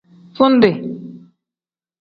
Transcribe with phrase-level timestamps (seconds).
[0.37, 0.71] Fundi.